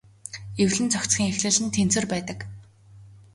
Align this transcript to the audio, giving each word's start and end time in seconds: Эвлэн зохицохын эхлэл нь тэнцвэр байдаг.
Эвлэн 0.61 0.87
зохицохын 0.93 1.27
эхлэл 1.31 1.57
нь 1.63 1.73
тэнцвэр 1.75 2.05
байдаг. 2.13 2.39